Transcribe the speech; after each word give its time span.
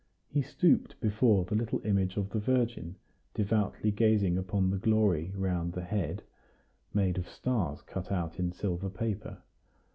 He 0.31 0.41
stooped 0.41 0.99
before 0.99 1.45
the 1.45 1.53
little 1.53 1.79
image 1.85 2.17
of 2.17 2.31
the 2.31 2.39
Virgin, 2.39 2.95
devoutly 3.35 3.91
gazing 3.91 4.35
upon 4.35 4.71
the 4.71 4.79
glory 4.79 5.31
round 5.35 5.73
the 5.73 5.83
head 5.83 6.23
(made 6.91 7.19
of 7.19 7.29
stars 7.29 7.83
cut 7.83 8.11
out 8.11 8.39
in 8.39 8.51
silver 8.51 8.89
paper). 8.89 9.43